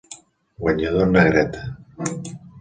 Guanyador 0.63 1.03
en 1.09 1.13
negreta. 1.17 1.61